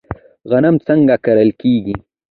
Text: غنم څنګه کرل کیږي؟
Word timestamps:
غنم 0.49 0.75
څنګه 0.87 1.15
کرل 1.25 1.49
کیږي؟ 1.61 1.95